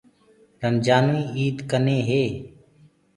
رمجآنٚوئي 0.61 1.23
ايٚد 1.37 1.57
ڪني 1.69 1.97
هي 2.09 2.23